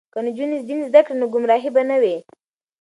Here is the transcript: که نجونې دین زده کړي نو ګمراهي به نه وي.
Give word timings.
که 0.13 0.19
نجونې 0.25 0.57
دین 0.67 0.79
زده 0.89 1.01
کړي 1.05 1.15
نو 1.21 1.25
ګمراهي 1.33 1.69
به 1.75 1.81
نه 1.89 1.97
وي. 2.01 2.17